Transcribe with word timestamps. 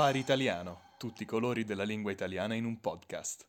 Safari 0.00 0.18
Italiano, 0.18 0.80
tutti 0.96 1.24
i 1.24 1.26
colori 1.26 1.62
della 1.62 1.82
lingua 1.82 2.10
italiana 2.10 2.54
in 2.54 2.64
un 2.64 2.80
podcast. 2.80 3.46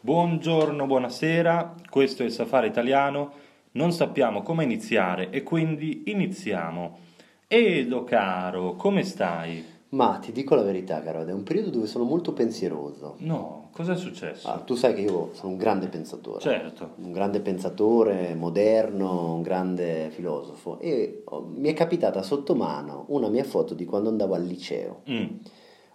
Buongiorno, 0.00 0.84
buonasera, 0.84 1.76
questo 1.88 2.24
è 2.24 2.26
il 2.26 2.32
Safari 2.32 2.66
Italiano, 2.66 3.32
non 3.74 3.92
sappiamo 3.92 4.42
come 4.42 4.64
iniziare 4.64 5.30
e 5.30 5.44
quindi 5.44 6.10
iniziamo. 6.10 6.98
Edo 7.46 8.02
caro, 8.02 8.74
come 8.74 9.04
stai? 9.04 9.64
Ma 9.90 10.18
ti 10.18 10.32
dico 10.32 10.56
la 10.56 10.62
verità, 10.62 11.00
caro, 11.04 11.24
è 11.24 11.32
un 11.32 11.44
periodo 11.44 11.70
dove 11.70 11.86
sono 11.86 12.02
molto 12.02 12.32
pensieroso. 12.32 13.14
No, 13.20 13.65
cosa 13.76 13.92
è 13.92 13.96
successo? 13.96 14.48
Ah, 14.48 14.60
tu 14.60 14.74
sai 14.74 14.94
che 14.94 15.02
io 15.02 15.28
sono 15.34 15.52
un 15.52 15.58
grande 15.58 15.88
pensatore. 15.88 16.40
Certo. 16.40 16.92
Un 16.96 17.12
grande 17.12 17.40
pensatore, 17.40 18.34
moderno, 18.34 19.34
un 19.34 19.42
grande 19.42 20.08
filosofo. 20.08 20.78
E 20.78 21.20
oh, 21.26 21.46
mi 21.54 21.68
è 21.68 21.74
capitata 21.74 22.22
sotto 22.22 22.54
mano 22.54 23.04
una 23.08 23.28
mia 23.28 23.44
foto 23.44 23.74
di 23.74 23.84
quando 23.84 24.08
andavo 24.08 24.32
al 24.32 24.44
liceo. 24.44 25.02
Mm, 25.10 25.26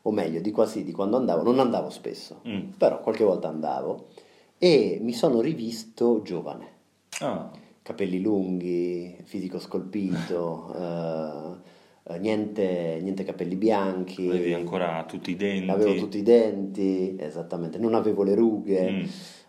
O 0.03 0.11
meglio, 0.11 0.41
di 0.41 0.51
quasi 0.51 0.83
di 0.83 0.91
quando 0.91 1.17
andavo. 1.17 1.41
Non 1.41 1.59
andavo 1.59 1.89
spesso, 1.89 2.41
mm. 2.47 2.73
però 2.77 3.01
qualche 3.01 3.23
volta 3.23 3.47
andavo. 3.47 4.09
E 4.59 4.99
mi 5.01 5.13
sono 5.13 5.41
rivisto 5.41 6.21
giovane. 6.21 6.67
Ah, 7.21 7.49
Capelli 7.81 8.21
lunghi, 8.21 9.17
fisico 9.23 9.57
scolpito, 9.57 10.71
eh, 10.77 10.79
eh, 10.79 11.69
niente, 12.19 12.99
niente 13.01 13.23
capelli 13.23 13.55
bianchi. 13.55 14.27
avevi 14.27 14.53
ancora 14.53 15.03
tutti 15.07 15.31
i 15.31 15.35
denti. 15.35 15.69
Avevo 15.69 15.95
tutti 15.95 16.17
i 16.17 16.23
denti, 16.23 17.15
esattamente, 17.19 17.77
non 17.77 17.93
avevo 17.95 18.23
le 18.23 18.35
rughe, 18.35 18.91
Mm. 18.91 19.05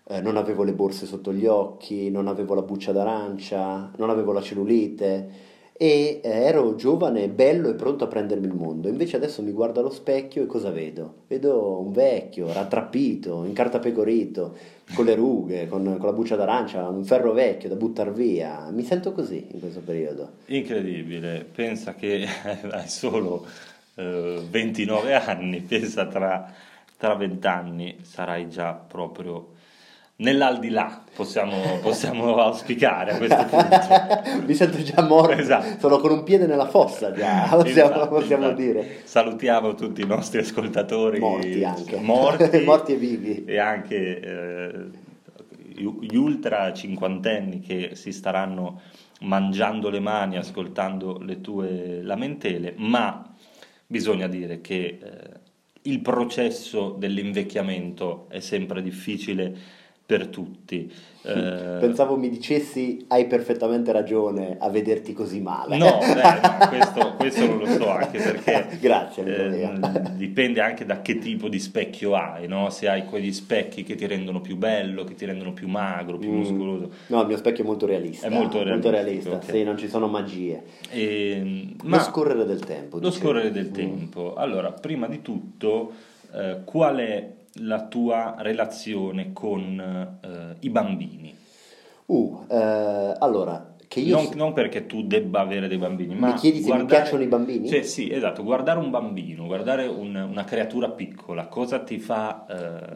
eh, 0.09 0.21
non 0.21 0.37
avevo 0.37 0.63
le 0.65 0.73
borse 0.75 1.07
sotto 1.07 1.33
gli 1.33 1.47
occhi, 1.47 2.11
non 2.11 2.27
avevo 2.29 2.55
la 2.55 2.63
buccia 2.63 2.93
d'arancia, 2.93 3.91
non 3.97 4.11
avevo 4.11 4.33
la 4.33 4.41
cellulite 4.41 5.51
e 5.73 6.21
ero 6.23 6.75
giovane, 6.75 7.29
bello 7.29 7.69
e 7.69 7.75
pronto 7.75 8.05
a 8.05 8.07
prendermi 8.07 8.47
il 8.47 8.55
mondo. 8.55 8.89
Invece 8.89 9.17
adesso 9.17 9.43
mi 9.43 9.53
guardo 9.53 9.81
allo 9.81 9.91
specchio 9.91 10.43
e 10.43 10.47
cosa 10.47 10.71
vedo? 10.71 11.23
Vedo 11.27 11.81
un 11.81 11.93
vecchio, 11.93 12.53
rattrappito, 12.53 13.45
incartapecorito, 13.45 14.57
con 14.95 15.05
le 15.05 15.15
rughe, 15.15 15.69
con, 15.69 15.97
con 15.99 16.07
la 16.07 16.13
buccia 16.13 16.37
d'arancia, 16.37 16.89
un 16.89 17.05
ferro 17.05 17.33
vecchio 17.33 17.69
da 17.69 17.77
buttare 17.77 18.13
via. 18.13 18.69
Mi 18.71 18.83
sento 18.83 19.13
così 19.13 19.47
in 19.51 19.61
questo 19.61 19.81
periodo. 19.81 20.33
Incredibile, 20.47 21.47
pensa 21.53 21.95
che 21.95 22.27
hai 22.71 22.89
solo 22.89 23.47
eh, 23.95 24.41
29 24.49 25.15
anni, 25.15 25.61
pensa 25.67 26.07
tra, 26.07 26.53
tra 26.97 27.15
20 27.15 27.47
anni 27.47 27.97
sarai 28.03 28.49
già 28.49 28.73
proprio 28.75 29.52
nell'aldilà, 30.23 31.03
possiamo, 31.15 31.79
possiamo 31.83 32.37
auspicare 32.37 33.13
a 33.13 33.17
questo 33.19 33.45
punto. 33.45 34.47
Mi 34.47 34.55
sento 34.55 34.81
già 34.83 35.03
morto, 35.03 35.33
Esatto. 35.33 35.79
sono 35.81 35.99
con 35.99 36.13
un 36.13 36.23
piede 36.23 36.47
nella 36.47 36.69
fossa 36.69 37.13
già, 37.13 37.47
possiamo, 37.51 37.91
Infatti, 37.91 38.09
possiamo 38.09 38.45
infatti. 38.45 38.63
dire. 38.63 39.01
Salutiamo 39.05 39.75
tutti 39.75 40.01
i 40.01 40.07
nostri 40.07 40.39
ascoltatori 40.41 41.19
Morti 41.19 41.65
anche. 41.65 41.97
morti, 41.97 42.59
Morti 42.65 42.93
e 42.93 42.97
vivi. 42.97 43.45
e 43.45 43.59
anche 43.59 44.21
eh, 44.21 44.73
gli 45.75 46.17
ultra 46.17 46.73
cinquantenni 46.73 47.61
che 47.61 47.91
si 47.95 48.13
staranno 48.13 48.81
mangiando 49.23 49.89
le 49.91 50.01
mani 50.01 50.37
ascoltando 50.37 51.19
le 51.21 51.41
tue 51.41 52.01
lamentele, 52.03 52.75
ma 52.77 53.25
bisogna 53.87 54.27
dire 54.29 54.61
che 54.61 54.99
eh, 55.03 55.41
il 55.83 56.01
processo 56.01 56.95
dell'invecchiamento 56.97 58.27
è 58.29 58.39
sempre 58.41 58.83
difficile 58.83 59.81
per 60.05 60.27
tutti. 60.27 60.93
Eh, 61.25 61.77
Pensavo 61.79 62.17
mi 62.17 62.29
dicessi 62.29 63.05
hai 63.09 63.27
perfettamente 63.27 63.93
ragione 63.93 64.57
a 64.59 64.69
vederti 64.69 65.13
così 65.13 65.41
male. 65.41 65.77
No, 65.79 65.99
beh, 66.03 66.41
no, 66.41 66.69
questo, 66.69 67.15
questo 67.17 67.47
non 67.47 67.59
lo 67.59 67.67
so 67.67 67.89
anche 67.89 68.19
perché 68.19 68.79
Grazie, 68.83 69.25
eh, 69.25 69.79
dipende 70.17 70.61
anche 70.61 70.85
da 70.85 71.01
che 71.01 71.19
tipo 71.19 71.49
di 71.49 71.61
specchio 71.61 72.15
hai, 72.17 72.49
no? 72.49 72.69
se 72.71 72.89
hai 72.89 73.05
quegli 73.05 73.33
specchi 73.33 73.85
che 73.85 73.95
ti 73.95 74.07
rendono 74.07 74.41
più 74.41 74.57
bello, 74.57 75.05
che 75.05 75.15
ti 75.15 75.25
rendono 75.25 75.53
più 75.53 75.69
magro, 75.69 76.19
più 76.19 76.31
Mm. 76.31 76.37
muscoloso. 76.37 76.91
No, 77.07 77.21
il 77.21 77.27
mio 77.29 77.37
specchio 77.37 77.63
è 77.63 77.67
molto 77.67 77.87
realista. 77.87 78.27
È 78.27 78.31
molto 78.31 78.63
realistico, 78.63 78.91
realista, 78.91 79.31
ok. 79.37 79.45
sì, 79.45 79.63
non 79.63 79.77
ci 79.79 79.89
sono 79.89 80.09
magie. 80.09 80.63
E, 80.91 81.67
Lo 81.85 81.99
scorrere 82.01 82.45
del 82.45 82.61
tempo. 82.65 82.99
Lo 82.99 83.09
dicevo. 83.09 83.25
scorrere 83.27 83.51
del 83.53 83.69
Mm. 83.69 83.73
tempo. 83.73 84.35
Allora, 84.35 84.73
prima 84.73 85.07
di 85.07 85.23
tutto, 85.23 85.93
eh, 86.35 86.59
qual 86.65 86.97
è 86.97 87.29
la 87.61 87.87
tua 87.87 88.37
relazione 88.39 89.33
con 89.33 90.19
eh, 90.23 90.57
i 90.61 90.71
bambini? 90.71 91.35
Uh, 92.07 92.45
eh, 92.49 93.15
allora, 93.19 93.75
che 93.89 94.01
io... 94.01 94.17
Non, 94.17 94.29
non 94.35 94.53
perché 94.53 94.87
tu 94.87 95.03
debba 95.07 95.41
avere 95.41 95.69
dei 95.69 95.79
bambini, 95.79 96.15
ma 96.15 96.29
Mi 96.29 96.35
chiedi 96.35 96.59
se 96.59 96.63
mi 96.65 96.69
guardare- 96.79 97.01
piacciono 97.03 97.23
i 97.23 97.27
bambini? 97.27 97.69
Cioè, 97.69 97.83
sì, 97.83 98.11
esatto, 98.11 98.43
guardare 98.43 98.79
un 98.79 98.91
bambino, 98.91 99.47
guardare 99.47 99.87
un- 99.87 100.15
una 100.17 100.45
creatura 100.45 100.91
piccola, 100.91 101.47
cosa 101.47 101.81
ti 101.81 101.99
fa... 101.99 102.47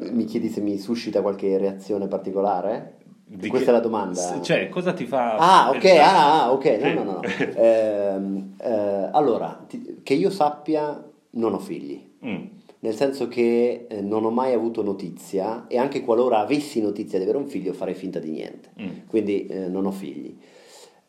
eh, 0.01 0.11
Mi 0.11 0.25
chiedi 0.25 0.49
se 0.49 0.61
mi 0.61 0.79
suscita 0.79 1.23
qualche 1.23 1.57
reazione 1.59 2.09
particolare? 2.09 2.95
di 3.29 3.49
Questa 3.49 3.73
che- 3.73 3.77
è 3.77 3.81
la 3.81 3.83
domanda. 3.83 4.41
Cioè, 4.41 4.69
cosa 4.69 4.93
ti 4.93 5.05
fa... 5.05 5.35
Ah, 5.35 5.69
ok, 5.71 5.79
pensare- 5.81 6.01
ah, 6.01 6.43
ah, 6.45 6.53
ok, 6.53 6.65
no, 6.81 6.93
no, 6.95 7.03
no. 7.03 7.13
no. 7.13 7.21
Ehm, 7.57 8.55
eh, 8.61 9.09
allora, 9.13 9.65
ti- 9.67 10.01
che 10.03 10.15
io 10.15 10.31
sappia, 10.31 11.03
non 11.31 11.53
ho 11.55 11.59
figli. 11.59 12.09
Mm, 12.25 12.45
Nel 12.87 12.95
senso 12.95 13.27
che 13.27 13.87
eh, 13.89 14.01
non 14.01 14.25
ho 14.25 14.31
mai 14.31 14.53
avuto 14.53 14.81
notizia 14.81 15.67
e 15.67 15.77
anche 15.77 16.03
qualora 16.05 16.39
avessi 16.39 16.81
notizia 16.81 17.19
di 17.19 17.25
avere 17.25 17.39
un 17.39 17.49
figlio 17.49 17.73
farei 17.73 17.95
finta 17.95 18.21
di 18.21 18.31
niente. 18.31 18.71
mm, 18.81 18.89
Quindi 19.09 19.47
eh, 19.47 19.67
non 19.67 19.87
ho 19.87 19.91
figli. 19.91 20.37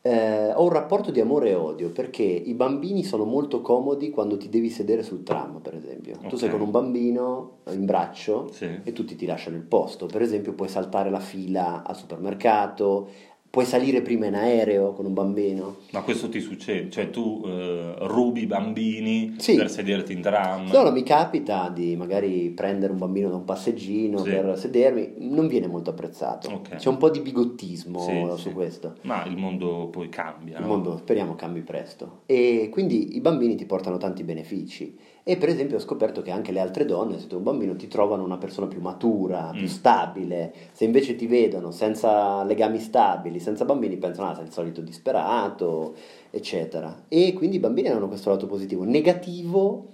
Eh, 0.00 0.52
ho 0.54 0.62
un 0.64 0.70
rapporto 0.70 1.12
di 1.12 1.20
amore 1.20 1.50
e 1.50 1.54
odio 1.54 1.90
perché 1.90 2.22
i 2.24 2.54
bambini 2.54 3.04
sono 3.04 3.24
molto 3.24 3.60
comodi 3.60 4.10
quando 4.10 4.36
ti 4.36 4.48
devi 4.48 4.70
sedere 4.70 5.04
sul 5.04 5.22
tram, 5.22 5.60
per 5.60 5.76
esempio. 5.76 6.16
Tu 6.28 6.36
sei 6.36 6.50
con 6.50 6.60
un 6.62 6.70
bambino 6.72 7.58
in 7.70 7.84
braccio 7.84 8.48
Sì. 8.50 8.68
e 8.82 8.92
tutti 8.92 9.14
ti 9.14 9.26
lasciano 9.26 9.54
il 9.56 9.62
posto. 9.62 10.06
Per 10.06 10.20
esempio, 10.22 10.54
puoi 10.54 10.68
saltare 10.68 11.10
la 11.10 11.20
fila 11.20 11.84
al 11.86 11.96
supermercato, 11.96 13.08
puoi 13.50 13.64
salire 13.64 14.02
prima 14.02 14.26
in 14.26 14.34
aereo 14.34 14.92
con 14.92 15.06
un 15.06 15.14
bambino. 15.14 15.76
Ma 15.92 16.02
questo 16.02 16.28
ti 16.28 16.40
succede? 16.40 16.90
Cioè, 16.90 17.10
tu 17.10 17.42
eh, 17.46 17.94
rubi 18.00 18.46
bambini 18.46 19.34
Sì. 19.38 19.56
per 19.56 19.70
sederti 19.70 20.12
in 20.12 20.20
tram? 20.20 20.68
No, 20.70 20.82
no, 20.82 20.90
mi 20.90 21.02
capita 21.02 21.68
di 21.68 21.96
magari 21.96 22.50
prendere 22.50 22.92
un 22.92 22.98
bambino 22.98 23.28
da 23.30 23.36
un 23.36 23.44
passeggino 23.44 24.18
Sì. 24.18 24.30
per 24.30 24.58
sedermi, 24.58 25.14
non 25.18 25.46
viene 25.48 25.66
molto 25.66 25.90
apprezzato. 25.90 26.50
Ok. 26.50 26.76
C'è 26.76 26.88
un 26.88 26.98
po' 26.98 27.10
di 27.10 27.20
bigottismo 27.20 27.98
Sì, 28.00 28.32
su 28.36 28.52
questo. 28.52 28.96
Ma 29.02 29.24
il 29.24 29.36
mondo 29.36 29.88
poi 29.90 30.08
cambia, 30.08 30.56
Il 30.58 30.62
no? 30.62 30.68
mondo 30.68 30.96
speriamo 30.98 31.34
cambi 31.34 31.60
presto. 31.62 32.20
E 32.26 32.68
quindi 32.70 33.16
i 33.16 33.20
bambini 33.20 33.54
ti 33.56 33.64
portano 33.64 33.96
tanti 33.96 34.24
benefici. 34.24 34.96
E 35.28 35.36
per 35.36 35.50
esempio 35.50 35.76
ho 35.76 35.80
scoperto 35.80 36.22
che 36.22 36.30
anche 36.30 36.52
le 36.52 36.60
altre 36.60 36.86
donne, 36.86 37.18
se 37.18 37.26
tu 37.26 37.32
hai 37.34 37.38
un 37.40 37.44
bambino, 37.44 37.76
ti 37.76 37.86
trovano 37.86 38.24
una 38.24 38.38
persona 38.38 38.66
più 38.66 38.80
matura, 38.80 39.50
più 39.52 39.64
Mm. 39.64 39.66
stabile. 39.66 40.54
Se 40.72 40.86
invece 40.86 41.16
ti 41.16 41.26
vedono 41.26 41.70
senza 41.70 42.42
legami 42.44 42.78
stabili, 42.80 43.38
senza 43.38 43.66
bambini, 43.66 43.98
pensano, 43.98 44.30
ah, 44.30 44.34
sei 44.34 44.44
il 44.46 44.52
solito 44.52 44.80
disperato, 44.80 45.94
eccetera. 46.30 47.04
E 47.08 47.34
quindi 47.34 47.56
i 47.56 47.58
bambini 47.58 47.88
hanno 47.88 48.08
questo 48.08 48.30
lato 48.30 48.46
positivo. 48.46 48.84
Negativo, 48.84 49.88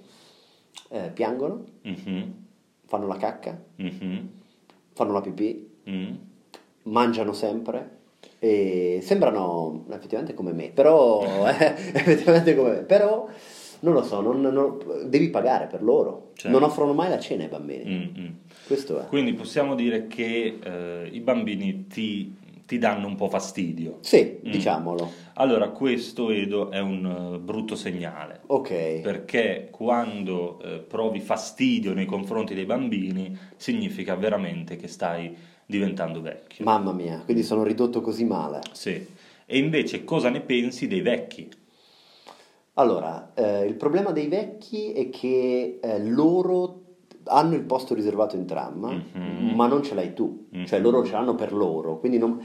eh, 0.91 1.11
piangono, 1.13 1.65
Mhm, 1.83 2.35
fanno 2.87 3.09
la 3.09 3.17
cacca, 3.17 3.61
mhm, 3.75 4.29
fanno 4.93 5.13
la 5.15 5.21
pipì, 5.21 5.69
mm. 5.91 6.13
mangiano 6.85 7.33
sempre 7.33 7.91
e 8.39 9.01
sembrano 9.03 9.85
effettivamente 9.91 10.33
come 10.33 10.53
me, 10.53 10.71
però 10.73 11.25
effettivamente 11.93 12.55
come 12.55 12.71
me, 12.71 12.77
però 12.83 13.27
non 13.85 13.93
lo 13.93 14.03
so, 14.03 14.21
non- 14.21 14.41
non- 14.41 14.79
devi 15.09 15.29
pagare 15.29 15.67
per 15.67 15.83
loro. 15.83 16.31
Certo. 16.35 16.49
Non 16.59 16.69
offrono 16.69 16.95
mai 16.95 17.09
la 17.11 17.19
cena 17.21 17.43
ai 17.45 17.49
bambini. 17.49 17.85
Mm, 18.17 18.23
mm. 18.25 18.31
Questo 18.67 19.01
è. 19.01 19.07
Quindi 19.07 19.35
possiamo 19.35 19.75
dire 19.75 20.07
che 20.07 20.59
eh, 20.63 21.09
i 21.13 21.21
bambini 21.21 21.87
ti, 21.87 22.35
ti 22.67 22.79
danno 22.79 23.07
un 23.07 23.15
po' 23.15 23.29
fastidio. 23.29 23.99
Sì, 24.01 24.39
Mm. 24.45 24.51
diciamolo. 24.51 25.11
Allora, 25.35 25.69
questo 25.69 26.31
Edo 26.31 26.71
è 26.71 26.81
un 26.81 27.35
eh, 27.35 27.39
brutto 27.39 27.77
segnale. 27.77 28.41
Ok. 28.47 29.01
Perché 29.03 29.69
quando 29.71 30.61
eh, 30.63 30.79
provi 30.79 31.21
fastidio 31.21 31.93
nei 31.93 32.07
confronti 32.07 32.55
dei 32.55 32.65
bambini 32.65 33.37
significa 33.57 34.15
veramente 34.17 34.77
che 34.77 34.89
stai 34.89 35.37
diventando 35.67 36.21
vecchio. 36.21 36.65
Mamma 36.65 36.93
mia, 36.93 37.21
quindi 37.25 37.43
sono 37.43 37.63
ridotto 37.63 38.01
così 38.01 38.25
male. 38.25 38.61
Sì. 38.73 39.07
E 39.47 39.59
invece 39.59 40.05
cosa 40.05 40.31
ne 40.31 40.41
pensi 40.41 40.87
dei 40.87 41.01
vecchi? 41.03 41.49
Allora, 42.75 43.33
eh, 43.35 43.65
il 43.67 43.75
problema 43.75 44.11
dei 44.11 44.27
vecchi 44.29 44.93
è 44.93 45.09
che 45.11 45.79
eh, 45.81 46.05
loro 46.05 46.81
hanno 47.27 47.55
il 47.55 47.63
posto 47.63 47.95
riservato 47.95 48.35
in 48.37 48.47
tram, 48.47 49.03
Mhm. 49.15 49.55
ma 49.55 49.67
non 49.67 49.83
ce 49.83 49.95
l'hai 49.95 50.13
tu, 50.13 50.47
Mhm. 50.51 50.67
cioè 50.67 50.81
loro 50.81 51.05
ce 51.05 51.13
l'hanno 51.13 51.35
per 51.35 51.53
loro, 51.53 51.99
quindi 51.99 52.19
non... 52.19 52.41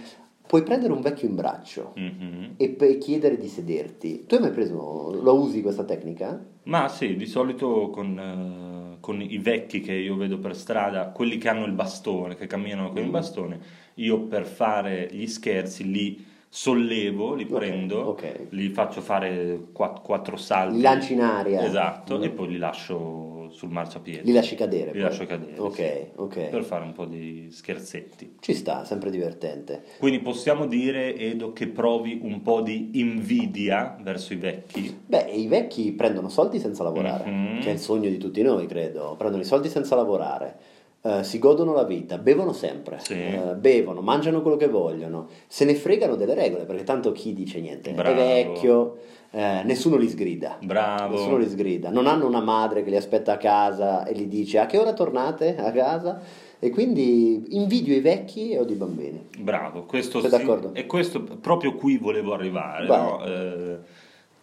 puoi 0.49 0.63
prendere 0.63 0.93
un 0.93 1.01
vecchio 1.01 1.27
in 1.27 1.35
braccio 1.35 1.91
Mhm. 1.95 2.53
e 2.57 2.69
pe- 2.69 2.97
chiedere 2.97 3.37
di 3.37 3.47
sederti. 3.47 4.25
Tu 4.25 4.33
hai 4.35 4.41
mai 4.41 4.49
preso, 4.51 5.11
lo 5.21 5.33
usi 5.39 5.61
questa 5.61 5.83
tecnica? 5.83 6.43
Ma 6.63 6.87
sì, 6.87 7.15
di 7.15 7.27
solito 7.27 7.89
con, 7.91 8.17
eh, 8.17 8.97
con 8.99 9.21
i 9.21 9.37
vecchi 9.37 9.79
che 9.81 9.93
io 9.93 10.15
vedo 10.15 10.39
per 10.39 10.55
strada, 10.55 11.09
quelli 11.09 11.37
che 11.37 11.49
hanno 11.49 11.65
il 11.65 11.73
bastone, 11.73 12.35
che 12.35 12.47
camminano 12.47 12.89
con 12.91 13.01
il 13.01 13.09
Mm. 13.09 13.11
bastone, 13.11 13.59
io 13.95 14.21
per 14.21 14.45
fare 14.47 15.07
gli 15.11 15.27
scherzi 15.27 15.89
li 15.91 16.25
sollevo, 16.50 17.36
li 17.36 17.44
Ok, 17.44 17.50
prendo, 17.54 18.00
ok. 18.00 18.48
li 18.50 18.69
faccio 18.69 19.01
fare 19.01 19.68
quatt- 19.72 20.01
quattro 20.01 20.36
salti. 20.36 20.78
Li 20.78 20.81
lanci 20.81 21.13
in 21.13 21.22
aria. 21.22 21.63
Esatto, 21.63 22.18
Mm. 22.18 22.24
e 22.24 22.30
poi 22.31 22.48
li 22.48 22.57
lascio 22.57 23.48
sul 23.51 23.69
marciapiede. 23.69 24.24
Li 24.24 24.31
lasci 24.31 24.56
cadere. 24.56 24.86
Li 24.88 24.92
poi. 24.94 25.01
lascio 25.01 25.25
cadere, 25.25 25.60
Ok, 25.60 25.75
sì. 25.75 26.06
ok. 26.16 26.50
Per 26.50 26.63
fare 26.63 26.84
un 26.86 26.94
po' 26.94 27.06
di 27.06 27.48
scherzetti. 27.51 28.36
Ci 28.40 28.54
sta, 28.54 28.84
sempre 28.84 29.10
divertente. 29.12 29.84
Quindi 30.00 30.19
possiamo 30.19 30.66
dire, 30.66 31.16
Edo, 31.16 31.54
che 31.54 31.68
provi 31.68 32.19
un 32.24 32.42
po' 32.42 32.62
di 32.62 32.92
invidia 33.00 33.96
verso 34.01 34.34
i 34.34 34.38
vecchi? 34.38 34.96
Beh, 35.06 35.30
i 35.31 35.48
vecchi 35.48 35.92
prendono 35.94 36.30
soldi 36.30 36.60
senza 36.60 36.84
lavorare, 36.84 37.30
Mhm. 37.30 37.60
che 37.62 37.69
è 37.69 37.74
il 37.74 37.80
sogno 37.80 38.10
di 38.10 38.18
tutti 38.18 38.42
noi, 38.42 38.66
credo. 38.68 39.16
Prendono 39.18 39.42
i 39.44 39.46
soldi 39.46 39.69
senza 39.69 39.96
lavorare, 39.96 40.57
eh, 41.01 41.24
si 41.24 41.40
godono 41.40 41.74
la 41.74 41.84
vita, 41.84 42.18
bevono 42.18 42.51
sempre, 42.54 43.00
Sì. 43.00 43.13
eh, 43.13 43.56
bevono, 43.57 44.01
mangiano 44.01 44.42
quello 44.42 44.57
che 44.57 44.68
vogliono, 44.68 45.28
se 45.48 45.66
ne 45.66 45.75
fregano 45.75 46.16
delle 46.16 46.34
regole, 46.34 46.66
perché 46.66 46.84
tanto 46.84 47.12
chi 47.12 47.34
dice 47.34 47.60
niente? 47.62 47.92
Bravo. 47.94 48.12
È 48.12 48.16
vecchio, 48.24 48.98
eh, 49.31 49.62
nessuno 49.63 49.96
li 49.96 50.10
sgrida. 50.10 50.57
Bravo. 50.62 51.16
Nessuno 51.16 51.38
li 51.38 51.48
sgrida, 51.48 51.90
non 51.90 52.07
hanno 52.07 52.28
una 52.28 52.42
madre 52.42 52.84
che 52.84 52.90
li 52.90 52.98
aspetta 52.98 53.34
a 53.34 53.38
casa 53.38 54.06
e 54.06 54.13
gli 54.13 54.25
dice 54.25 54.60
a 54.60 54.66
che 54.66 54.78
ora 54.78 54.94
tornate 54.94 55.56
a 55.57 55.72
casa? 55.72 56.19
E 56.62 56.69
quindi 56.72 57.56
invidio 57.56 57.96
i 57.96 58.01
vecchi 58.01 58.51
e 58.51 58.60
odio 58.60 58.75
i 58.75 58.78
bambini. 58.78 59.28
Bravo, 59.38 59.84
questo 59.84 60.19
Sei 60.19 60.30
sì, 60.30 60.38
d'accordo? 60.38 60.72
e 60.74 60.86
questo 60.86 61.22
proprio 61.24 61.75
qui 61.75 61.98
volevo 61.98 62.34
arrivare. 62.34 62.86
No? 62.86 63.24
Eh, 63.24 63.78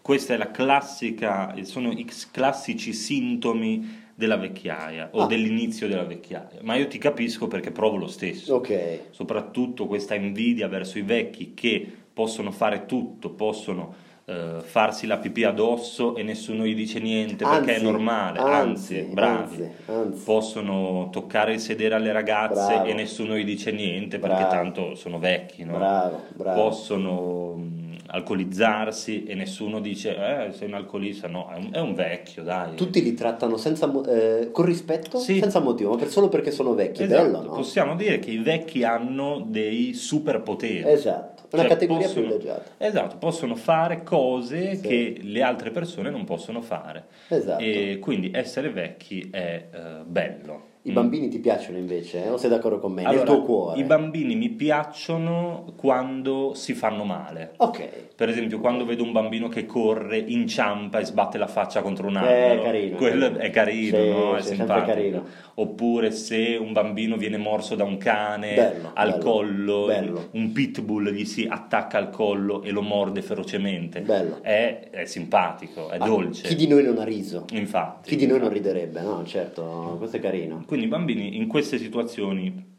questa 0.00 0.32
è 0.32 0.36
la 0.38 0.50
classica, 0.50 1.54
sono 1.62 1.90
i 1.90 2.06
classici 2.30 2.94
sintomi 2.94 4.04
della 4.16 4.36
vecchiaia 4.36 5.10
o 5.12 5.22
Ah. 5.22 5.26
dell'inizio 5.26 5.86
della 5.88 6.04
vecchiaia, 6.04 6.60
ma 6.62 6.74
io 6.74 6.88
ti 6.88 6.96
capisco 6.98 7.46
perché 7.48 7.70
provo 7.70 7.96
lo 7.96 8.06
stesso. 8.08 8.54
Ok, 8.56 9.00
Soprattutto 9.10 9.86
questa 9.86 10.14
invidia 10.14 10.66
verso 10.68 10.98
i 10.98 11.02
vecchi 11.02 11.52
che 11.54 11.86
possono 12.12 12.50
fare 12.50 12.86
tutto, 12.86 13.30
possono 13.30 13.94
eh, 14.28 14.56
farsi 14.60 15.06
la 15.06 15.18
pipì 15.18 15.44
addosso 15.44 16.16
e 16.16 16.24
nessuno 16.24 16.64
gli 16.66 16.74
dice 16.74 16.98
niente 16.98 17.44
perché 17.44 17.70
è 17.70 17.74
Anzi, 17.74 17.84
normale, 17.84 18.38
anzi, 18.40 18.98
anzi, 18.98 19.12
bravi. 19.12 19.54
anzi, 19.62 19.70
anzi. 19.86 20.24
Possono 20.24 21.08
toccare 21.12 21.52
il 21.52 21.60
sedere 21.60 21.94
alle 21.94 22.10
ragazze 22.10 22.72
Bravo. 22.74 22.84
e 22.88 22.94
nessuno 22.94 23.36
gli 23.36 23.44
dice 23.44 23.70
niente 23.70 24.18
perché 24.18 24.38
Bravo. 24.42 24.50
tanto 24.50 24.94
sono 24.96 25.20
vecchi, 25.20 25.62
no? 25.62 25.76
bravo. 25.78 26.22
Possono 26.54 27.54
alcolizzarsi 28.08 29.24
e 29.24 29.34
nessuno 29.34 29.80
dice 29.80 30.16
eh, 30.46 30.52
sei 30.52 30.68
un 30.68 30.74
alcolista, 30.74 31.28
no, 31.28 31.48
è 31.50 31.56
un, 31.56 31.68
è 31.72 31.80
un 31.80 31.94
vecchio, 31.94 32.42
dai. 32.42 32.74
Tutti 32.74 33.02
li 33.02 33.14
trattano 33.14 33.56
senza 33.56 33.90
eh, 34.08 34.50
con 34.52 34.64
rispetto, 34.64 35.18
Sì. 35.18 35.38
senza 35.38 35.60
motivo, 35.60 35.90
ma 35.90 35.96
per- 35.96 36.08
solo 36.08 36.28
perché 36.28 36.50
sono 36.50 36.74
vecchi. 36.74 37.02
Esatto, 37.02 37.22
Bello, 37.22 37.42
no? 37.42 37.50
possiamo 37.52 37.94
dire 37.96 38.18
che 38.18 38.30
i 38.30 38.38
vecchi 38.38 38.84
hanno 38.84 39.44
dei 39.46 39.94
superpoteri. 39.94 40.88
Esatto, 40.88 41.44
una 41.52 41.62
Cioè, 41.62 41.70
categoria 41.70 42.06
possono- 42.06 42.26
privilegiata. 42.26 42.70
Esatto, 42.78 43.16
possono 43.18 43.54
fare 43.54 44.02
cose 44.02 44.76
Sì. 44.76 44.86
che 44.86 45.18
le 45.22 45.42
altre 45.42 45.70
persone 45.70 46.10
non 46.10 46.24
possono 46.24 46.60
fare. 46.60 47.04
Esatto. 47.28 47.62
E 47.62 47.98
quindi 48.00 48.30
essere 48.32 48.70
vecchi 48.70 49.28
è 49.30 49.68
eh, 49.72 49.78
bello. 50.04 50.74
I 50.86 50.90
Mm. 50.92 50.94
bambini 50.94 51.28
ti 51.28 51.38
piacciono 51.40 51.78
invece? 51.78 52.24
eh? 52.24 52.28
O 52.28 52.36
sei 52.36 52.48
d'accordo 52.48 52.78
con 52.78 52.92
me? 52.92 53.02
Allora, 53.02 53.24
Nel 53.24 53.26
tuo 53.26 53.42
cuore? 53.44 53.80
I 53.80 53.82
bambini 53.82 54.36
mi 54.36 54.48
piacciono 54.50 55.72
quando 55.76 56.52
si 56.54 56.74
fanno 56.74 57.02
male. 57.02 57.54
Ok. 57.56 57.88
Per 58.14 58.28
esempio, 58.28 58.60
quando 58.60 58.84
vedo 58.86 59.02
un 59.02 59.10
bambino 59.12 59.48
che 59.48 59.66
corre, 59.66 60.16
inciampa 60.18 61.00
e 61.00 61.04
sbatte 61.04 61.38
la 61.38 61.48
faccia 61.48 61.82
contro 61.82 62.06
un 62.06 62.16
Eh, 62.16 62.18
albero, 62.18 62.62
carino, 62.62 62.96
quello 62.98 63.26
carino. 63.26 63.40
è 63.40 63.50
carino, 63.50 63.96
Sì, 63.98 64.08
no? 64.08 64.36
è 64.36 64.40
sì, 64.42 64.54
simpatico. 64.54 64.86
carino. 64.86 65.24
Oppure 65.54 66.10
se 66.12 66.56
un 66.60 66.72
bambino 66.72 67.16
viene 67.16 67.36
morso 67.36 67.74
da 67.74 67.84
un 67.84 67.96
cane 67.96 68.54
Bello, 68.54 68.90
al 68.94 69.10
bello, 69.10 69.22
collo, 69.24 69.84
bello. 69.86 70.28
un 70.32 70.52
pitbull 70.52 71.10
gli 71.10 71.24
si 71.24 71.46
attacca 71.50 71.98
al 71.98 72.10
collo 72.10 72.62
e 72.62 72.70
lo 72.70 72.82
morde 72.82 73.22
ferocemente, 73.22 74.00
Bello. 74.02 74.38
È, 74.40 74.88
è 74.90 75.04
simpatico, 75.06 75.88
è 75.90 75.96
Ah, 75.98 76.04
dolce. 76.04 76.46
Chi 76.46 76.54
di 76.54 76.66
noi 76.68 76.84
non 76.84 76.98
ha 76.98 77.04
riso? 77.04 77.44
Infatti. 77.52 78.10
Chi 78.10 78.16
di 78.16 78.26
noi 78.26 78.38
non 78.38 78.50
riderebbe? 78.50 79.00
No, 79.00 79.24
certo, 79.24 79.96
questo 79.98 80.16
è 80.16 80.20
carino. 80.20 80.62
Quindi 80.76 80.84
i 80.84 80.88
bambini 80.88 81.36
in 81.38 81.48
queste 81.48 81.78
situazioni 81.78 82.74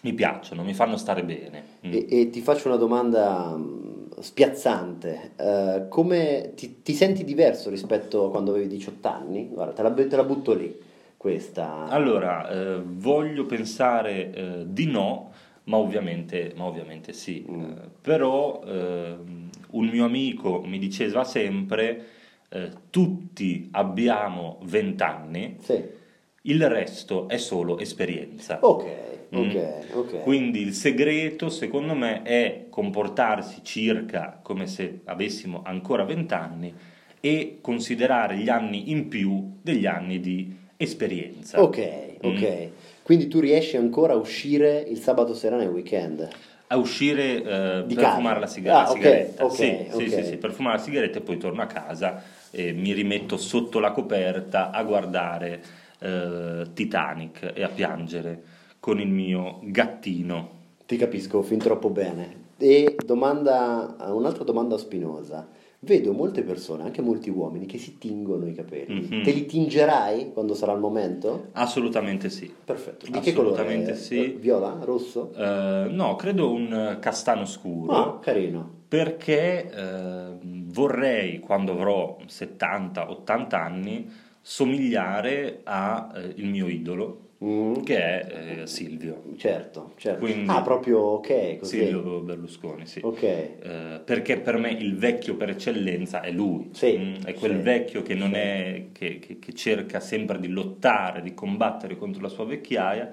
mi 0.00 0.12
piacciono, 0.14 0.62
mi 0.64 0.72
fanno 0.72 0.96
stare 0.96 1.22
bene. 1.22 1.64
Mm. 1.86 1.92
E, 1.92 2.06
e 2.08 2.30
ti 2.30 2.40
faccio 2.40 2.68
una 2.68 2.78
domanda 2.78 3.54
mh, 3.54 4.20
spiazzante. 4.20 5.32
Eh, 5.36 5.84
come 5.88 6.52
ti, 6.56 6.80
ti 6.82 6.94
senti 6.94 7.24
diverso 7.24 7.68
rispetto 7.68 8.26
a 8.26 8.30
quando 8.30 8.52
avevi 8.52 8.68
18 8.68 9.06
anni? 9.06 9.48
Guarda, 9.52 9.72
te 9.74 9.82
la, 9.82 9.90
te 9.92 10.16
la 10.16 10.24
butto 10.24 10.54
lì, 10.54 10.74
questa. 11.18 11.88
Allora, 11.88 12.48
eh, 12.48 12.80
voglio 12.82 13.44
pensare 13.44 14.32
eh, 14.32 14.64
di 14.66 14.86
no, 14.86 15.32
ma 15.64 15.76
ovviamente, 15.76 16.54
ma 16.56 16.64
ovviamente 16.64 17.12
sì. 17.12 17.44
Mm. 17.48 17.60
Eh, 17.60 17.74
però 18.00 18.62
ehm, 18.64 19.50
un 19.72 19.86
mio 19.88 20.06
amico 20.06 20.62
mi 20.64 20.78
diceva 20.78 21.22
sempre, 21.22 22.06
eh, 22.48 22.70
tutti 22.88 23.68
abbiamo 23.72 24.58
20 24.62 25.02
anni, 25.02 25.56
Sì. 25.60 26.00
Il 26.42 26.68
resto 26.68 27.28
è 27.28 27.36
solo 27.36 27.78
esperienza. 27.78 28.58
Ok, 28.62 29.00
Mm. 29.34 29.48
ok, 29.48 29.84
ok. 29.94 30.22
Quindi 30.24 30.60
il 30.60 30.74
segreto, 30.74 31.48
secondo 31.48 31.94
me, 31.94 32.20
è 32.22 32.66
comportarsi 32.68 33.60
circa 33.62 34.38
come 34.42 34.66
se 34.66 35.00
avessimo 35.04 35.62
ancora 35.64 36.04
20 36.04 36.34
anni 36.34 36.74
e 37.18 37.58
considerare 37.62 38.36
gli 38.36 38.50
anni 38.50 38.90
in 38.90 39.08
più 39.08 39.56
degli 39.62 39.86
anni 39.86 40.20
di 40.20 40.54
esperienza. 40.76 41.62
Ok, 41.62 42.16
ok. 42.20 42.68
Quindi 43.02 43.28
tu 43.28 43.40
riesci 43.40 43.76
ancora 43.78 44.12
a 44.12 44.16
uscire 44.16 44.84
il 44.86 44.98
sabato 44.98 45.32
sera 45.32 45.56
nel 45.56 45.68
weekend? 45.68 46.28
A 46.66 46.76
uscire 46.76 47.36
eh, 47.36 47.84
per 47.86 47.94
casa. 47.96 48.16
fumare 48.16 48.40
la, 48.40 48.46
siga- 48.46 48.78
Ah, 48.78 48.82
la 48.82 48.88
sigaretta. 48.88 49.44
ok, 49.44 49.52
sì, 49.54 49.86
sì, 49.90 50.08
sì, 50.10 50.24
sì, 50.24 50.36
per 50.36 50.52
fumare 50.52 50.76
la 50.76 50.82
sigaretta 50.82 51.18
e 51.18 51.22
poi 51.22 51.38
torno 51.38 51.62
a 51.62 51.66
casa 51.66 52.22
e 52.50 52.72
mi 52.72 52.92
rimetto 52.92 53.36
sotto 53.38 53.78
la 53.78 53.92
coperta 53.92 54.70
a 54.70 54.82
guardare 54.82 55.62
eh, 56.02 56.66
Titanic 56.74 57.52
e 57.54 57.62
a 57.62 57.68
piangere 57.68 58.42
con 58.80 58.98
il 59.00 59.08
mio 59.08 59.60
gattino. 59.62 60.60
Ti 60.86 60.96
capisco 60.96 61.42
fin 61.42 61.58
troppo 61.58 61.88
bene. 61.90 62.40
E 62.58 62.96
domanda, 63.04 63.96
un'altra 64.08 64.44
domanda 64.44 64.76
spinosa. 64.76 65.48
Vedo 65.84 66.12
molte 66.12 66.42
persone, 66.42 66.84
anche 66.84 67.02
molti 67.02 67.28
uomini, 67.28 67.66
che 67.66 67.76
si 67.76 67.98
tingono 67.98 68.46
i 68.46 68.52
capelli. 68.54 69.08
Mhm. 69.10 69.22
Te 69.24 69.32
li 69.32 69.46
tingerai 69.46 70.32
quando 70.32 70.54
sarà 70.54 70.72
il 70.72 70.78
momento? 70.78 71.48
Assolutamente 71.52 72.30
sì. 72.30 72.52
Perfetto. 72.64 73.06
Di 73.10 73.18
che 73.18 73.32
colore? 73.32 73.54
Assolutamente 73.54 73.96
sì. 73.96 74.22
Eh, 74.22 74.28
Viola? 74.38 74.78
Rosso? 74.82 75.32
Eh, 75.34 75.88
no, 75.90 76.14
credo 76.14 76.52
un 76.52 76.98
castano 77.00 77.44
scuro. 77.46 77.92
Ah, 77.92 78.18
carino. 78.20 78.80
perché 78.86 79.68
eh, 79.72 80.36
vorrei, 80.66 81.40
quando 81.40 81.72
avrò 81.72 82.16
70-80 82.28 83.54
anni, 83.56 84.08
somigliare 84.42 85.60
al 85.64 86.34
mio 86.38 86.66
idolo, 86.68 87.18
Mm, 87.42 87.82
che 87.82 87.96
è 87.98 88.60
eh, 88.60 88.66
Silvio. 88.68 89.20
certo, 89.36 89.94
certo. 89.96 90.20
Quindi- 90.20 90.48
ah, 90.48 90.62
proprio 90.62 90.98
ok, 91.00 91.56
così. 91.58 91.78
Silvio 91.78 92.20
Berlusconi, 92.20 92.86
sì. 92.86 93.00
Ok. 93.02 93.20
Eh, 93.22 94.00
perché 94.04 94.38
per 94.38 94.58
me 94.58 94.70
il 94.70 94.94
vecchio 94.96 95.34
per 95.36 95.50
eccellenza 95.50 96.20
è 96.20 96.30
lui, 96.30 96.68
Sì, 96.72 96.96
Mm, 96.96 97.14
è 97.24 97.34
quel 97.34 97.56
sì, 97.56 97.62
vecchio 97.62 98.02
che, 98.02 98.14
non 98.14 98.28
sì. 98.30 98.36
è, 98.36 98.84
che, 98.92 99.18
che- 99.18 99.38
che 99.40 99.52
cerca 99.54 99.98
sempre 99.98 100.38
di 100.38 100.46
lottare, 100.48 101.20
di 101.20 101.34
combattere 101.34 101.96
contro 101.96 102.22
la 102.22 102.28
sua 102.28 102.44
vecchiaia, 102.44 103.12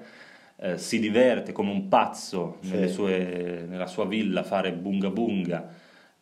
eh, 0.60 0.78
si 0.78 1.00
diverte 1.00 1.50
come 1.50 1.72
un 1.72 1.88
pazzo 1.88 2.58
sue- 2.86 3.66
nella 3.68 3.86
sua 3.88 4.04
villa 4.06 4.40
a 4.40 4.44
fare 4.44 4.72
bunga 4.72 5.10
bunga 5.10 5.68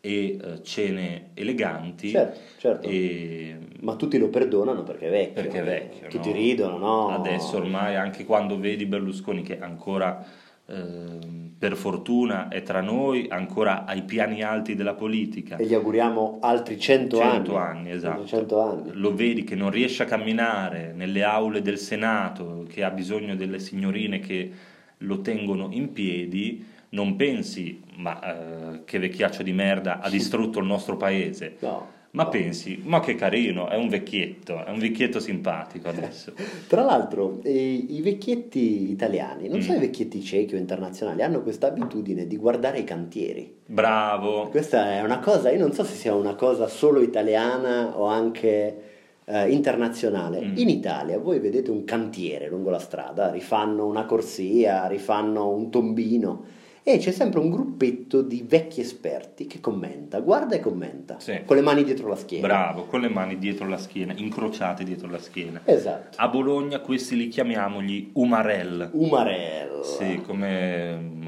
e 0.00 0.38
eh, 0.40 0.62
cene 0.62 1.30
eleganti, 1.34 2.08
Certo, 2.08 2.38
certo. 2.56 2.88
e- 2.88 3.56
Ma 3.80 3.94
tutti 3.96 4.18
lo 4.18 4.28
perdonano 4.28 4.82
perché 4.82 5.06
è 5.06 5.10
vecchio. 5.10 5.42
perché 5.42 5.60
è 5.60 5.64
vecchio. 5.64 6.08
Tutti 6.08 6.30
no? 6.30 6.34
ridono, 6.34 6.78
no? 6.78 7.08
Adesso 7.08 7.56
ormai 7.56 7.96
anche 7.96 8.24
quando 8.24 8.58
vedi 8.58 8.86
Berlusconi 8.86 9.42
che 9.42 9.58
ancora 9.60 10.24
ehm, 10.66 11.52
per 11.58 11.76
fortuna 11.76 12.48
è 12.48 12.62
tra 12.62 12.80
noi, 12.80 13.26
ancora 13.28 13.84
ai 13.84 14.02
piani 14.02 14.42
alti 14.42 14.74
della 14.74 14.94
politica. 14.94 15.56
E 15.56 15.66
gli 15.66 15.74
auguriamo 15.74 16.38
altri 16.40 16.78
100, 16.78 17.16
100 17.16 17.56
anni. 17.56 17.78
anni, 17.78 17.90
esatto. 17.90 18.26
100 18.26 18.60
anni. 18.60 18.90
Lo 18.92 19.14
vedi 19.14 19.42
che 19.42 19.56
non 19.56 19.70
riesce 19.70 20.04
a 20.04 20.06
camminare 20.06 20.92
nelle 20.94 21.24
aule 21.24 21.62
del 21.62 21.78
Senato, 21.78 22.64
che 22.68 22.84
ha 22.84 22.90
bisogno 22.90 23.34
delle 23.34 23.58
signorine 23.58 24.20
che 24.20 24.50
lo 24.98 25.20
tengono 25.20 25.68
in 25.72 25.92
piedi, 25.92 26.64
non 26.90 27.16
pensi, 27.16 27.82
ma 27.96 28.20
eh, 28.20 28.84
che 28.84 28.98
vecchiaccio 28.98 29.42
di 29.42 29.52
merda 29.52 30.00
ha 30.00 30.08
distrutto 30.10 30.60
il 30.60 30.66
nostro 30.66 30.96
paese. 30.96 31.56
No. 31.60 31.96
Ma 32.10 32.26
pensi, 32.26 32.80
ma 32.84 33.00
che 33.00 33.14
carino, 33.14 33.68
è 33.68 33.76
un 33.76 33.88
vecchietto, 33.88 34.64
è 34.64 34.70
un 34.70 34.78
vecchietto 34.78 35.20
simpatico 35.20 35.88
adesso. 35.88 36.32
Tra 36.66 36.82
l'altro, 36.82 37.40
eh, 37.42 37.52
i 37.88 38.00
vecchietti 38.00 38.90
italiani, 38.90 39.48
non 39.48 39.60
so 39.60 39.72
Mm. 39.72 39.76
i 39.76 39.80
vecchietti 39.80 40.22
ciechi 40.22 40.54
o 40.54 40.58
internazionali, 40.58 41.22
hanno 41.22 41.42
questa 41.42 41.66
abitudine 41.68 42.26
di 42.26 42.36
guardare 42.36 42.78
i 42.78 42.84
cantieri. 42.84 43.56
Bravo, 43.66 44.48
Questa 44.48 44.92
è 44.92 45.02
una 45.02 45.18
cosa, 45.18 45.50
io 45.50 45.58
non 45.58 45.72
so 45.72 45.84
se 45.84 45.94
sia 45.94 46.14
una 46.14 46.34
cosa 46.34 46.66
solo 46.66 47.02
italiana 47.02 47.98
o 47.98 48.06
anche 48.06 48.82
eh, 49.26 49.50
internazionale. 49.50 50.40
Mm. 50.40 50.56
In 50.56 50.68
Italia 50.70 51.18
voi 51.18 51.38
vedete 51.38 51.70
un 51.70 51.84
cantiere 51.84 52.48
lungo 52.48 52.70
la 52.70 52.78
strada, 52.78 53.30
rifanno 53.30 53.84
una 53.86 54.06
corsia, 54.06 54.86
rifanno 54.86 55.50
un 55.50 55.68
tombino 55.70 56.56
e 56.90 56.96
c'è 56.96 57.10
sempre 57.10 57.38
un 57.40 57.50
gruppetto 57.50 58.22
di 58.22 58.42
vecchi 58.48 58.80
esperti 58.80 59.46
che 59.46 59.60
commenta, 59.60 60.20
guarda 60.20 60.56
e 60.56 60.60
commenta, 60.60 61.18
Sì. 61.20 61.40
con 61.44 61.56
le 61.56 61.62
mani 61.62 61.84
dietro 61.84 62.08
la 62.08 62.16
schiena. 62.16 62.46
Bravo, 62.46 62.84
con 62.86 63.02
le 63.02 63.10
mani 63.10 63.36
dietro 63.38 63.68
la 63.68 63.76
schiena, 63.76 64.14
incrociate 64.16 64.84
dietro 64.84 65.06
la 65.10 65.18
schiena. 65.18 65.60
Esatto. 65.64 66.16
A 66.18 66.28
Bologna 66.28 66.78
questi 66.80 67.14
li 67.16 67.28
chiamiamoli 67.28 68.10
umarell. 68.14 68.88
Umarella. 68.92 69.82
Sì, 69.82 70.22
come 70.26 70.96
mm, 70.96 71.26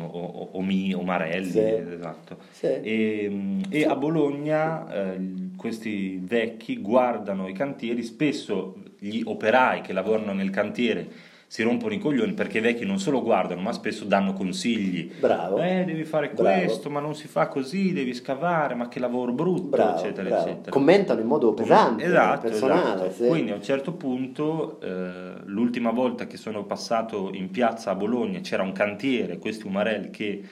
omi, 0.53 0.95
omarelli, 0.95 1.51
Sì. 1.51 1.59
esatto. 1.59 2.39
Sì. 2.53 2.67
E, 2.67 3.27
mm, 3.31 3.61
e 3.69 3.85
a 3.85 3.97
Bologna 3.97 4.91
eh, 4.91 5.19
questi 5.57 6.19
vecchi 6.23 6.81
guardano 6.81 7.47
i 7.49 7.53
cantieri, 7.53 8.03
spesso 8.03 8.77
gli 8.99 9.21
operai 9.23 9.83
che 9.83 9.93
lavorano 9.93 10.33
nel 10.33 10.49
cantiere 10.51 11.29
si 11.51 11.65
rompono 11.65 11.93
i 11.93 11.99
coglioni 11.99 12.33
perché 12.33 12.59
i 12.59 12.61
vecchi 12.61 12.85
non 12.85 13.01
solo 13.01 13.21
guardano, 13.23 13.61
ma 13.61 13.73
spesso 13.73 14.05
danno 14.05 14.35
consigli. 14.35 15.11
Bravo. 15.19 15.59
Eh, 15.61 15.83
devi 15.85 16.05
fare 16.05 16.31
Bravo. 16.33 16.61
questo, 16.63 16.91
ma 16.91 17.01
non 17.01 17.17
si 17.17 17.27
fa 17.27 17.49
così, 17.49 17.93
devi 17.93 18.15
scavare, 18.15 18.77
ma 18.77 18.87
che 18.87 19.01
lavoro 19.01 19.33
brutto, 19.33 19.63
Bravo, 19.67 19.99
eccetera, 19.99 20.29
bravo. 20.29 20.47
eccetera. 20.47 20.71
Commentano 20.71 21.21
in 21.21 21.27
modo 21.27 21.53
pesante, 21.53 22.05
Esatto, 22.05 22.41
personale. 22.49 23.07
esatto. 23.09 23.11
sì. 23.25 23.27
Quindi 23.27 23.51
a 23.51 23.57
un 23.57 23.63
certo 23.65 23.95
punto, 23.95 24.81
eh, 24.81 25.41
l'ultima 25.47 25.91
volta 25.91 26.29
che 26.29 26.37
sono 26.37 26.63
passato 26.67 27.31
in 27.35 27.51
piazza 27.51 27.91
a 27.91 27.95
Bologna, 27.97 28.39
c'era 28.39 28.63
un 28.63 28.71
cantiere, 28.71 29.39
questi 29.39 29.67
umarelli 29.67 30.11
che 30.11 30.45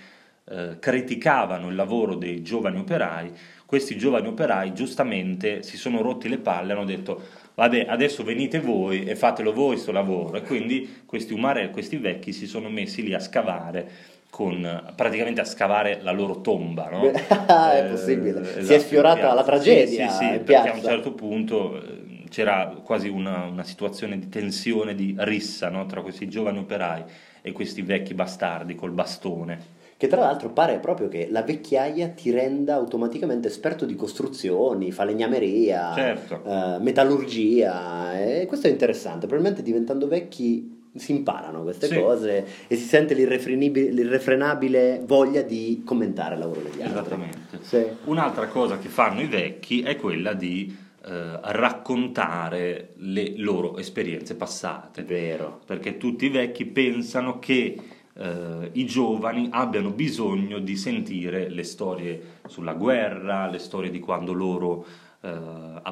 eh, 0.50 0.78
criticavano 0.80 1.68
il 1.68 1.76
lavoro 1.76 2.16
dei 2.16 2.42
giovani 2.42 2.80
operai. 2.80 3.30
Questi 3.64 3.96
giovani 3.96 4.26
operai 4.26 4.74
giustamente 4.74 5.62
si 5.62 5.76
sono 5.76 6.02
rotti 6.02 6.28
le 6.28 6.38
palle 6.38 6.72
hanno 6.72 6.84
detto 6.84 7.20
vabbè 7.58 7.86
adesso 7.88 8.22
venite 8.22 8.60
voi 8.60 9.04
e 9.04 9.16
fatelo 9.16 9.52
voi 9.52 9.78
sto 9.78 9.90
lavoro 9.90 10.36
e 10.36 10.42
quindi 10.42 11.02
questi 11.04 11.32
umarelli, 11.32 11.72
questi 11.72 11.96
vecchi 11.96 12.32
si 12.32 12.46
sono 12.46 12.68
messi 12.70 13.02
lì 13.02 13.14
a 13.14 13.18
scavare 13.18 13.88
con, 14.30 14.92
praticamente 14.94 15.40
a 15.40 15.44
scavare 15.44 15.98
la 16.02 16.12
loro 16.12 16.40
tomba 16.40 16.88
no? 16.88 17.10
È 17.10 17.82
Eh, 17.84 17.88
possibile. 17.90 18.44
Si 18.44 18.58
è 18.58 18.58
esatto, 18.60 18.80
sfiorata 18.80 19.34
la 19.34 19.42
tragedia 19.42 20.08
Sì, 20.08 20.16
sì, 20.16 20.24
sì, 20.34 20.38
perché 20.38 20.68
a 20.68 20.74
un 20.74 20.82
certo 20.82 21.12
punto 21.12 21.82
eh, 21.82 22.24
c'era 22.30 22.66
quasi 22.84 23.08
una, 23.08 23.46
una 23.46 23.64
situazione 23.64 24.18
di 24.20 24.28
tensione, 24.28 24.94
di 24.94 25.16
rissa 25.18 25.68
no, 25.68 25.84
tra 25.86 26.00
questi 26.02 26.28
giovani 26.28 26.58
operai 26.58 27.02
e 27.42 27.50
questi 27.50 27.82
vecchi 27.82 28.14
bastardi 28.14 28.76
col 28.76 28.92
bastone. 28.92 29.76
Che 29.98 30.06
tra 30.06 30.20
l'altro 30.20 30.50
pare 30.50 30.78
proprio 30.78 31.08
che 31.08 31.26
la 31.28 31.42
vecchiaia 31.42 32.10
ti 32.10 32.30
renda 32.30 32.74
automaticamente 32.74 33.48
esperto 33.48 33.84
di 33.84 33.96
costruzioni, 33.96 34.92
falegnameria, 34.92 35.92
Certo. 35.92 36.40
eh, 36.46 36.78
metallurgia. 36.80 38.16
E 38.16 38.46
questo 38.46 38.68
è 38.68 38.70
interessante. 38.70 39.26
Probabilmente 39.26 39.60
diventando 39.64 40.06
vecchi 40.06 40.76
si 40.94 41.10
imparano 41.12 41.62
queste 41.64 41.88
Sì. 41.88 41.96
cose 42.00 42.46
e 42.68 42.76
si 42.76 42.84
sente 42.84 43.14
l'irrefrenabile 43.14 45.02
voglia 45.04 45.42
di 45.42 45.82
commentare 45.84 46.34
il 46.34 46.40
lavoro 46.40 46.60
degli 46.60 46.80
altri. 46.80 46.86
Esattamente. 47.00 47.58
Sì. 47.62 47.84
Un'altra 48.04 48.46
cosa 48.46 48.78
che 48.78 48.88
fanno 48.88 49.20
i 49.20 49.26
vecchi 49.26 49.82
è 49.82 49.96
quella 49.96 50.32
di 50.32 50.86
eh, 51.04 51.38
raccontare 51.42 52.90
le 52.96 53.32
loro 53.36 53.78
esperienze 53.78 54.34
passate. 54.34 55.02
Vero. 55.02 55.60
perché 55.64 55.96
tutti 55.96 56.26
i 56.26 56.30
vecchi 56.30 56.64
pensano 56.66 57.38
che 57.38 57.76
eh, 58.18 58.70
i 58.72 58.84
giovani 58.84 59.48
abbiano 59.52 59.90
bisogno 59.90 60.58
di 60.58 60.76
sentire 60.76 61.48
le 61.48 61.62
storie 61.62 62.22
sulla 62.48 62.74
guerra, 62.74 63.48
le 63.48 63.58
storie 63.58 63.90
di 63.90 64.00
quando 64.00 64.32
loro 64.32 64.84
eh, 65.20 65.30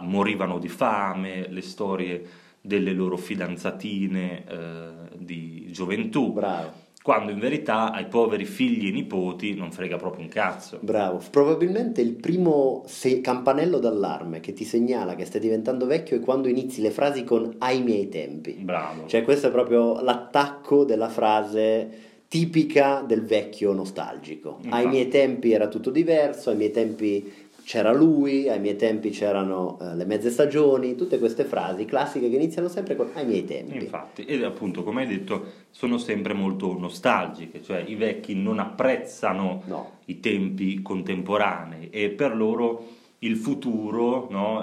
morivano 0.00 0.58
di 0.58 0.68
fame, 0.68 1.46
le 1.48 1.62
storie 1.62 2.24
delle 2.60 2.92
loro 2.92 3.16
fidanzatine 3.16 4.44
eh, 4.44 4.88
di 5.18 5.68
gioventù, 5.70 6.32
Bravo. 6.32 6.72
quando 7.00 7.30
in 7.30 7.38
verità 7.38 7.92
ai 7.92 8.06
poveri 8.06 8.44
figli 8.44 8.88
e 8.88 8.90
nipoti 8.90 9.54
non 9.54 9.70
frega 9.70 9.96
proprio 9.96 10.24
un 10.24 10.28
cazzo. 10.28 10.78
Bravo, 10.80 11.20
probabilmente 11.30 12.00
il 12.00 12.14
primo 12.14 12.82
se- 12.86 13.20
campanello 13.20 13.78
d'allarme 13.78 14.40
che 14.40 14.52
ti 14.52 14.64
segnala 14.64 15.14
che 15.14 15.24
stai 15.24 15.40
diventando 15.40 15.86
vecchio 15.86 16.16
è 16.16 16.20
quando 16.20 16.48
inizi 16.48 16.80
le 16.80 16.90
frasi 16.90 17.22
con 17.22 17.54
ai 17.58 17.82
miei 17.84 18.08
tempi. 18.08 18.54
Bravo. 18.54 19.06
Cioè 19.06 19.22
questo 19.22 19.46
è 19.46 19.50
proprio 19.52 20.00
l'attacco 20.00 20.84
della 20.84 21.08
frase 21.08 22.14
tipica 22.28 23.02
del 23.06 23.22
vecchio 23.24 23.72
nostalgico. 23.72 24.58
Ai 24.58 24.64
Infatti. 24.64 24.86
miei 24.88 25.08
tempi 25.08 25.52
era 25.52 25.68
tutto 25.68 25.90
diverso, 25.90 26.50
ai 26.50 26.56
miei 26.56 26.70
tempi 26.70 27.32
c'era 27.64 27.92
lui, 27.92 28.48
ai 28.48 28.60
miei 28.60 28.76
tempi 28.76 29.10
c'erano 29.10 29.76
eh, 29.80 29.96
le 29.96 30.04
mezze 30.04 30.30
stagioni, 30.30 30.94
tutte 30.94 31.18
queste 31.18 31.44
frasi 31.44 31.84
classiche 31.84 32.28
che 32.30 32.36
iniziano 32.36 32.68
sempre 32.68 32.94
con 32.94 33.10
ai 33.14 33.26
miei 33.26 33.44
tempi. 33.44 33.76
Infatti, 33.76 34.24
ed 34.24 34.44
appunto, 34.44 34.84
come 34.84 35.02
hai 35.02 35.08
detto, 35.08 35.44
sono 35.70 35.98
sempre 35.98 36.32
molto 36.32 36.76
nostalgiche, 36.78 37.62
cioè 37.62 37.82
i 37.84 37.96
vecchi 37.96 38.34
non 38.34 38.58
apprezzano 38.60 39.62
No. 39.66 39.90
i 40.06 40.20
tempi 40.20 40.80
contemporanei 40.80 41.88
e 41.90 42.10
per 42.10 42.36
loro 42.36 42.86
il 43.20 43.34
futuro, 43.36 44.28
no, 44.30 44.62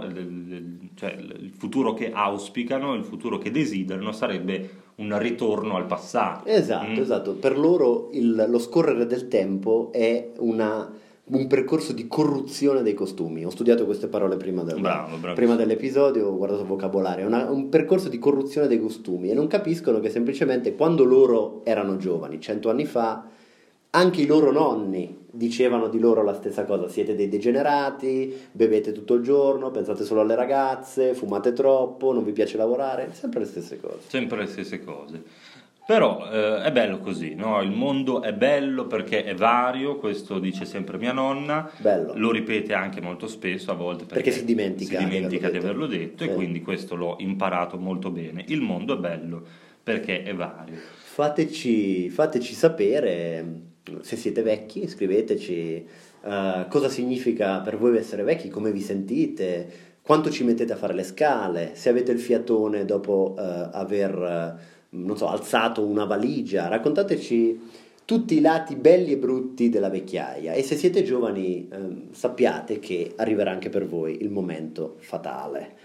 cioè 0.96 1.12
il 1.18 1.52
futuro 1.58 1.94
che 1.94 2.12
auspicano, 2.14 2.94
il 2.94 3.04
futuro 3.04 3.38
che 3.38 3.52
desiderano 3.52 4.12
sarebbe 4.14 4.70
un 4.96 5.18
ritorno 5.18 5.76
al 5.76 5.86
passato. 5.86 6.48
Esatto, 6.48 6.90
Mm? 6.92 6.98
esatto. 7.02 7.32
Per 7.34 7.58
loro 7.58 8.10
il- 8.12 8.46
lo 8.48 8.60
scorrere 8.60 9.06
del 9.06 9.28
tempo 9.28 9.90
è 9.92 10.30
una- 10.40 10.92
un 11.26 11.48
percorso 11.48 11.94
di 11.94 12.06
corruzione 12.08 12.82
dei 12.84 12.94
costumi. 12.94 13.46
Ho 13.46 13.50
studiato 13.50 13.86
queste 13.86 14.08
parole 14.08 14.36
prima, 14.36 14.64
del- 14.64 14.82
Bravo, 14.82 15.18
prima 15.34 15.56
dell'episodio, 15.56 16.28
ho 16.28 16.36
guardato 16.38 16.62
il 16.62 16.68
vocabolario. 16.68 17.24
È 17.24 17.28
una- 17.28 17.50
un 17.50 17.70
percorso 17.70 18.10
di 18.10 18.20
corruzione 18.20 18.68
dei 18.68 18.80
costumi 18.80 19.30
e 19.30 19.34
non 19.34 19.48
capiscono 19.48 20.00
che 20.00 20.10
semplicemente 20.10 20.76
quando 20.76 21.04
loro 21.06 21.62
erano 21.64 21.96
giovani, 21.98 22.40
cento 22.42 22.70
anni 22.70 22.86
fa, 22.86 23.24
anche 23.96 24.22
i 24.22 24.26
loro 24.26 24.52
nonni 24.52 25.22
dicevano 25.32 25.88
di 25.88 26.00
loro 26.00 26.24
la 26.24 26.34
stessa 26.34 26.64
cosa, 26.66 26.88
siete 26.88 27.16
dei 27.16 27.28
degenerati, 27.28 28.36
bevete 28.52 28.92
tutto 28.92 29.16
il 29.16 29.24
giorno, 29.24 29.72
pensate 29.72 30.04
solo 30.04 30.22
alle 30.22 30.36
ragazze, 30.36 31.14
fumate 31.14 31.54
troppo, 31.54 32.12
non 32.14 32.24
vi 32.24 32.32
piace 32.32 32.58
lavorare, 32.58 33.10
sempre 33.14 33.42
le 33.42 33.46
stesse 33.46 33.80
cose. 33.80 34.00
Sempre 34.08 34.38
le 34.40 34.46
stesse 34.48 34.84
cose. 34.84 35.24
Però 35.86 36.28
eh, 36.32 36.62
è 36.62 36.72
bello 36.72 37.00
così, 37.00 37.36
no? 37.36 37.62
il 37.62 37.72
mondo 37.72 38.22
è 38.22 38.34
bello 38.34 38.88
perché 38.88 39.26
è 39.26 39.36
vario, 39.36 39.98
questo 39.98 40.40
dice 40.40 40.66
sempre 40.66 40.98
mia 40.98 41.12
nonna, 41.12 41.70
Bello. 41.78 42.14
lo 42.16 42.32
ripete 42.32 42.74
anche 42.74 43.02
molto 43.02 43.28
spesso 43.28 43.72
a 43.72 43.76
volte 43.76 44.06
perché, 44.06 44.24
Perché 44.24 44.32
si 44.40 44.46
dimentica 44.46 44.98
si 44.98 45.04
di 45.04 45.10
dimentica 45.10 45.50
di 45.50 45.58
averlo 45.58 45.86
detto. 45.86 46.24
detto, 46.24 46.24
e 46.24 46.34
quindi 46.36 46.62
questo 46.62 46.96
l'ho 46.96 47.16
imparato 47.20 47.78
molto 47.78 48.12
bene. 48.12 48.46
Il 48.48 48.62
mondo 48.62 48.96
è 48.96 48.98
bello 48.98 49.44
perché 49.84 50.24
è 50.24 50.34
vario. 50.34 50.78
Fateci, 50.78 52.10
fateci 52.10 52.54
sapere 52.54 53.72
se 54.02 54.16
siete 54.16 54.42
vecchi, 54.42 54.88
scriveteci 54.88 55.88
eh, 56.24 56.66
cosa 56.70 56.90
significa 56.90 57.60
per 57.60 57.78
voi 57.78 57.98
essere 57.98 58.24
vecchi, 58.24 58.50
come 58.50 58.72
vi 58.72 58.82
sentite, 58.82 59.92
quanto 60.02 60.30
ci 60.30 60.44
mettete 60.44 60.74
a 60.74 60.78
fare 60.78 60.94
le 60.94 61.04
scale, 61.04 61.72
se 61.74 61.90
avete 61.90 62.12
il 62.12 62.20
fiatone 62.20 62.86
dopo 62.86 63.36
eh, 63.38 63.42
aver 63.72 64.72
non 64.94 65.18
so, 65.18 65.28
alzato 65.28 65.86
una 65.86 66.06
valigia, 66.06 66.68
raccontateci 66.68 67.82
tutti 68.06 68.38
i 68.38 68.42
lati 68.42 68.76
belli 68.76 69.14
e 69.14 69.18
brutti 69.18 69.70
della 69.70 69.90
vecchiaia 69.90 70.54
e 70.54 70.62
se 70.62 70.76
siete 70.76 71.04
giovani 71.04 71.68
ehm, 71.72 72.12
sappiate 72.12 72.80
che 72.80 73.14
arriverà 73.16 73.52
anche 73.52 73.70
per 73.70 73.88
voi 73.88 74.22
il 74.22 74.30
momento 74.30 74.96
fatale. 75.00 75.76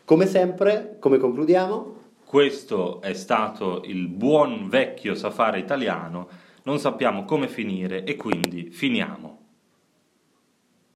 Come 0.04 0.26
sempre, 0.26 0.96
come 0.98 1.16
concludiamo? 1.16 1.94
Questo 2.22 3.00
è 3.00 3.14
stato 3.14 3.80
il 3.86 4.08
buon 4.08 4.68
vecchio 4.68 5.14
safari 5.14 5.58
italiano, 5.58 6.28
non 6.64 6.78
sappiamo 6.78 7.24
come 7.24 7.48
finire 7.48 8.04
e 8.04 8.14
quindi 8.16 8.68
finiamo. 8.70 9.38